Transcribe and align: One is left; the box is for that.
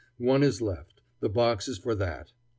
One 0.17 0.41
is 0.41 0.63
left; 0.63 1.01
the 1.19 1.29
box 1.29 1.67
is 1.67 1.77
for 1.77 1.93
that. 1.93 2.31